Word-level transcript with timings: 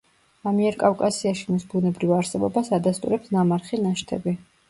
ამიერკავკასიაში 0.51 1.43
მის 1.55 1.65
ბუნებრივ 1.73 2.15
არსებობას 2.21 2.73
ადასტურებს 2.79 3.35
ნამარხი 3.37 3.83
ნაშთები. 3.85 4.35